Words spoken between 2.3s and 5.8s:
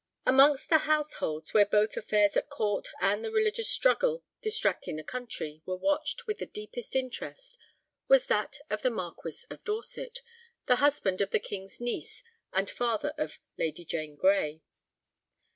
at Court and the religious struggle distracting the country were